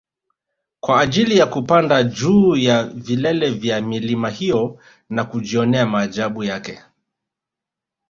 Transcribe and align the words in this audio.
kwa 0.79 1.01
ajili 1.01 1.37
ya 1.37 1.45
kupada 1.45 2.03
juu 2.03 2.55
ya 2.55 2.83
vilele 2.83 3.49
vya 3.49 3.81
milima 3.81 4.29
hiyo 4.29 4.79
na 5.09 5.23
kujionea 5.23 5.85
maajabu 5.85 6.43
yake 6.43 6.81